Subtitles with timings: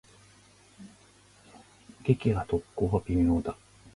[2.05, 3.55] 撃破特攻は微妙だ。